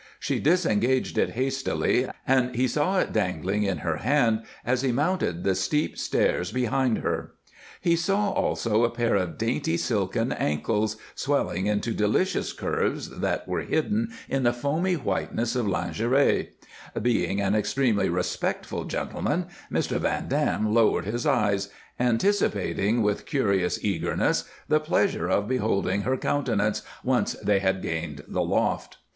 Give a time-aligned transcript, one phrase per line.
[0.19, 5.43] She disengaged it hastily, and he saw it dangling in her hand as he mounted
[5.43, 7.33] the steep stairs behind her.
[7.79, 13.61] He saw also a pair of dainty silken ankles, swelling into delicious curves that were
[13.61, 16.49] hidden in the foamy whiteness of lingerie.
[16.99, 19.99] Being an extremely respectful gentleman, Mr.
[19.99, 26.81] Van Dam lowered his eyes, anticipating with curious eagerness the pleasure of beholding her countenance,
[27.03, 28.97] once they had gained the loft.